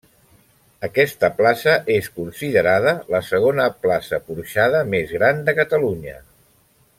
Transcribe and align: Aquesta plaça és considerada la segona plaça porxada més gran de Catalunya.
Aquesta 0.85 1.27
plaça 1.41 1.75
és 1.95 2.09
considerada 2.15 2.93
la 3.17 3.21
segona 3.29 3.67
plaça 3.85 4.21
porxada 4.31 4.83
més 4.97 5.15
gran 5.19 5.45
de 5.51 5.57
Catalunya. 5.61 6.19